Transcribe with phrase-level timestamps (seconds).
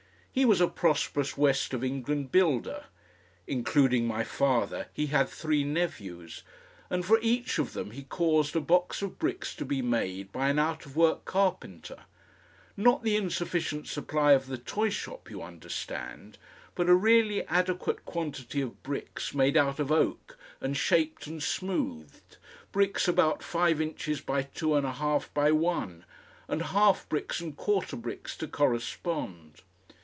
[0.33, 2.85] He was a prosperous west of England builder;
[3.47, 6.43] including my father he had three nephews,
[6.89, 10.47] and for each of them he caused a box of bricks to be made by
[10.47, 12.03] an out of work carpenter,
[12.77, 16.37] not the insufficient supply of the toyshop, you understand,
[16.75, 22.37] but a really adequate quantity of bricks made out of oak and shaped and smoothed,
[22.71, 26.05] bricks about five inches by two and a half by one,
[26.47, 29.61] and half bricks and quarter bricks to correspond.